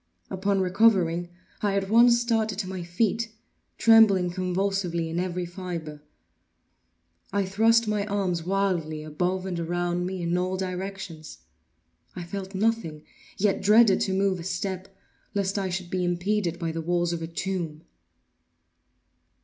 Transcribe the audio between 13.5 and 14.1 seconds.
dreaded